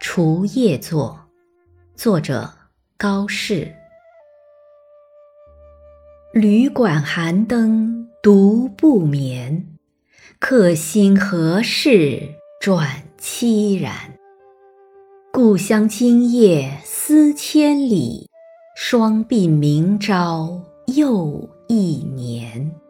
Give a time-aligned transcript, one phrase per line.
[0.00, 1.18] 除夜作
[1.96, 2.48] 作者
[2.96, 3.74] 高适。
[6.32, 9.66] 旅馆寒灯独不眠
[10.38, 12.22] 客心何事
[12.60, 13.92] 转凄然。
[15.32, 18.30] 故乡今夜思千里
[18.76, 22.87] 双鬓明朝又一年。